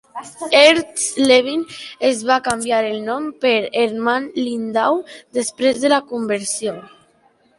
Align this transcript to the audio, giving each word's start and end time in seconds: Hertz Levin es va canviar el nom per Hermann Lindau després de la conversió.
Hertz 0.59 1.01
Levin 1.31 1.65
es 2.09 2.23
va 2.29 2.37
canviar 2.47 2.79
el 2.87 2.97
nom 3.09 3.27
per 3.45 3.53
Hermann 3.83 4.25
Lindau 4.47 4.97
després 5.39 5.83
de 5.85 5.93
la 5.97 6.03
conversió. 6.15 6.75